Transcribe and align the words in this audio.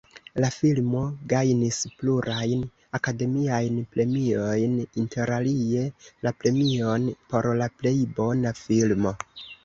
La 0.43 0.47
filmo 0.53 0.99
gajnis 1.31 1.77
plurajn 1.97 2.63
Akademiajn 2.99 3.75
Premiojn, 3.95 4.73
interalie 5.03 5.83
la 6.29 6.33
premion 6.45 7.05
por 7.35 7.49
la 7.61 7.69
plej 7.83 7.93
bona 8.21 8.55
filmo. 8.61 9.13